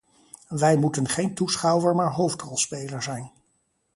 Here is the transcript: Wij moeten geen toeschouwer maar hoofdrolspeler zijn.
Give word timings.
Wij 0.47 0.77
moeten 0.77 1.07
geen 1.09 1.33
toeschouwer 1.33 1.95
maar 1.95 2.11
hoofdrolspeler 2.11 3.03
zijn. 3.03 3.31